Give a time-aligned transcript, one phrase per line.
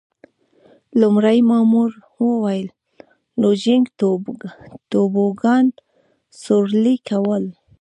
[0.99, 1.89] لومړي مامور
[2.25, 2.67] وویل:
[3.41, 3.85] لوژینګ،
[4.91, 5.65] توبوګان
[6.41, 7.43] سورلي کول.